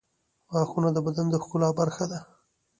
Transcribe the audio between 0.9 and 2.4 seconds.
د بدن د ښکلا برخه ده.